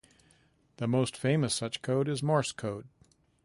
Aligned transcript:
The 0.77 0.87
most 0.87 1.15
famous 1.15 1.53
such 1.53 1.83
code 1.83 2.09
is 2.09 2.23
Morse 2.23 2.51
code. 2.53 2.87